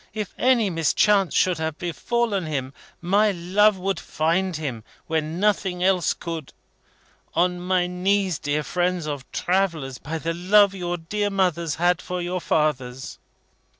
[0.15, 6.15] If any mischance should have befallen him, my love would find him, when nothing else
[6.15, 6.53] could.
[7.35, 9.99] On my knees, dear friends of travellers!
[9.99, 13.19] By the love your dear mothers had for your fathers!"